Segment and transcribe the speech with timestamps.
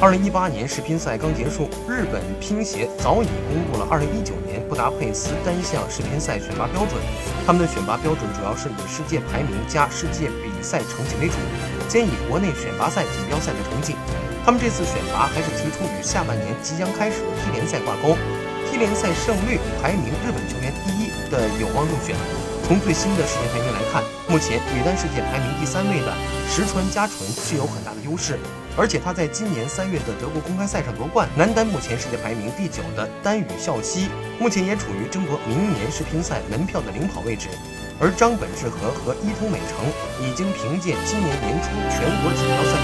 [0.00, 7.02] 二零一八年世乒赛刚结束，日本乒协早已公布了二零一九年布达佩斯单项世乒赛选拔标准。
[7.44, 11.34] 他们的选拔标准主要是以世界排名加世界比赛成绩为主，
[11.88, 13.96] 兼以国内选拔赛锦标赛的成绩。
[14.46, 18.14] 他们这次选拔还是提出与下半年即将开始的 T 联赛挂钩
[18.70, 22.14] ，T 联赛胜率排名日本球员第一的有望入选。
[22.68, 26.12] 从最新的世界排名来看，目前女单世界排名第三位的
[26.50, 28.38] 石川佳纯具有很大的优势，
[28.76, 31.26] 而且她在今年三月的德国公开赛上夺冠。
[31.34, 37.48] 男单目前世界排名第九的丹羽孝希，目前也处于争夺明年世乒赛门票的领跑位置，
[37.98, 39.80] 而张本智和和伊藤美诚
[40.20, 42.76] 已经凭借今年年初全国锦标赛